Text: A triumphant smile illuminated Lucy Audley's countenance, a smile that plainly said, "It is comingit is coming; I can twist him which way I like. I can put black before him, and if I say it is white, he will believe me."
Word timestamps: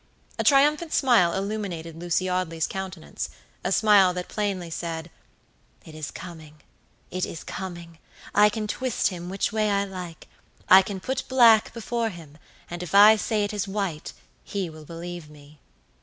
A 0.39 0.43
triumphant 0.43 0.91
smile 0.93 1.31
illuminated 1.35 1.95
Lucy 1.95 2.27
Audley's 2.27 2.65
countenance, 2.65 3.29
a 3.63 3.71
smile 3.71 4.15
that 4.15 4.29
plainly 4.29 4.71
said, 4.71 5.11
"It 5.85 5.93
is 5.93 6.09
comingit 6.09 6.55
is 7.11 7.43
coming; 7.43 7.99
I 8.33 8.49
can 8.49 8.65
twist 8.65 9.09
him 9.09 9.29
which 9.29 9.53
way 9.53 9.69
I 9.69 9.83
like. 9.85 10.27
I 10.67 10.81
can 10.81 10.99
put 11.01 11.25
black 11.29 11.71
before 11.71 12.09
him, 12.09 12.39
and 12.67 12.81
if 12.81 12.95
I 12.95 13.15
say 13.15 13.43
it 13.43 13.53
is 13.53 13.67
white, 13.67 14.13
he 14.43 14.71
will 14.71 14.85
believe 14.85 15.29
me." 15.29 15.59